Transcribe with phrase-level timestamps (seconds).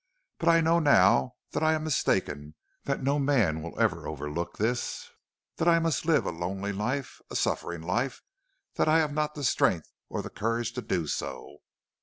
[0.39, 2.55] But I know now that I am mistaken;
[2.85, 5.11] that no man will ever overlook this;
[5.57, 8.23] that I must live a lonely life, a suffering life;
[8.79, 11.57] and I have not the strength or the courage to do so.